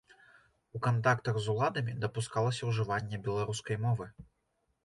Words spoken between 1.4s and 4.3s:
з уладамі дапускалася ўжыванне беларускай мовы.